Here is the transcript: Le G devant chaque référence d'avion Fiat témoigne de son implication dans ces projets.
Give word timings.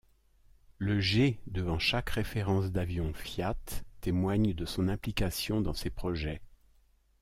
Le 0.79 0.99
G 0.99 1.39
devant 1.45 1.77
chaque 1.77 2.09
référence 2.09 2.71
d'avion 2.71 3.13
Fiat 3.13 3.55
témoigne 3.99 4.55
de 4.55 4.65
son 4.65 4.87
implication 4.87 5.61
dans 5.61 5.75
ces 5.75 5.91
projets. 5.91 6.41